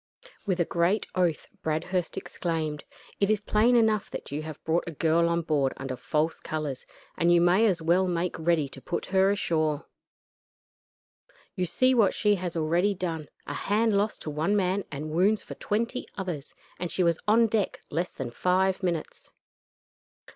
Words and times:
With 0.47 0.59
a 0.59 0.65
great 0.65 1.05
oath 1.13 1.47
Bradhurst 1.61 2.17
exclaimed: 2.17 2.85
"It 3.19 3.29
is 3.29 3.39
plain 3.39 3.75
enough 3.75 4.09
that 4.09 4.31
you 4.31 4.41
have 4.41 4.63
brought 4.63 4.85
a 4.87 4.91
girl 4.97 5.29
on 5.29 5.43
board 5.43 5.75
under 5.77 5.95
false 5.95 6.39
colors, 6.39 6.87
and 7.17 7.31
you 7.31 7.39
may 7.39 7.67
as 7.67 7.83
well 7.83 8.07
make 8.07 8.39
ready 8.39 8.67
to 8.67 8.81
put 8.81 9.05
her 9.13 9.29
ashore. 9.29 9.85
You 11.55 11.67
see 11.67 11.93
what 11.93 12.15
she 12.15 12.33
has 12.33 12.57
already 12.57 12.95
done 12.95 13.29
a 13.45 13.53
hand 13.53 13.95
lost 13.95 14.23
to 14.23 14.31
one 14.31 14.55
man 14.55 14.85
and 14.91 15.11
wounds 15.11 15.43
for 15.43 15.53
twenty 15.53 16.07
others 16.17 16.55
and 16.79 16.91
she 16.91 17.03
was 17.03 17.19
on 17.27 17.45
deck 17.45 17.79
less 17.91 18.11
than 18.11 18.31
five 18.31 18.81
minutes. 18.81 19.31